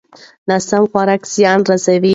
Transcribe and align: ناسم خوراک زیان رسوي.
ناسم 0.49 0.83
خوراک 0.91 1.21
زیان 1.33 1.59
رسوي. 1.69 2.09